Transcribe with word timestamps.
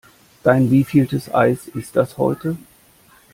Dein 0.41 0.71
wievieltes 0.71 1.31
Eis 1.31 1.67
ist 1.67 1.95
das 1.95 2.17
heute? 2.17 2.57